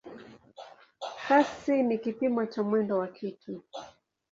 Kasi 1.25 1.83
ni 1.83 1.97
kipimo 2.03 2.45
cha 2.45 2.63
mwendo 2.63 2.97
wa 2.97 3.07
kitu. 3.07 3.63